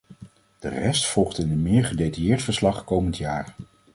[0.59, 3.55] De rest volgt in een meer gedetailleerd verslag komend jaar.